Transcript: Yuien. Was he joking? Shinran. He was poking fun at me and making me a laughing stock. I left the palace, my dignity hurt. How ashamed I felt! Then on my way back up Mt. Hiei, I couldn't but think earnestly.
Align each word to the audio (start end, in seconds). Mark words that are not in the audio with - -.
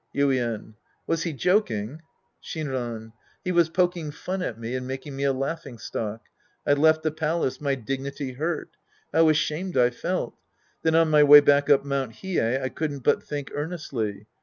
Yuien. 0.15 0.73
Was 1.05 1.21
he 1.21 1.31
joking? 1.31 2.01
Shinran. 2.43 3.13
He 3.43 3.51
was 3.51 3.69
poking 3.69 4.09
fun 4.09 4.41
at 4.41 4.57
me 4.59 4.73
and 4.73 4.87
making 4.87 5.15
me 5.15 5.25
a 5.25 5.31
laughing 5.31 5.77
stock. 5.77 6.21
I 6.65 6.73
left 6.73 7.03
the 7.03 7.11
palace, 7.11 7.61
my 7.61 7.75
dignity 7.75 8.33
hurt. 8.33 8.77
How 9.13 9.29
ashamed 9.29 9.77
I 9.77 9.91
felt! 9.91 10.35
Then 10.81 10.95
on 10.95 11.11
my 11.11 11.21
way 11.23 11.39
back 11.39 11.69
up 11.69 11.85
Mt. 11.85 12.13
Hiei, 12.15 12.59
I 12.59 12.69
couldn't 12.69 13.03
but 13.03 13.21
think 13.21 13.51
earnestly. 13.53 14.25